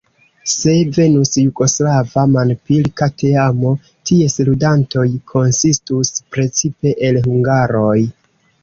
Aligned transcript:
Se 0.51 0.71
venus 0.97 1.29
jugoslava 1.41 2.23
manpilka 2.31 3.09
teamo, 3.23 3.75
ties 4.11 4.39
ludantoj 4.49 5.07
konsistus 5.35 6.15
precipe 6.37 6.99
el 7.11 7.23
hungaroj. 7.31 7.99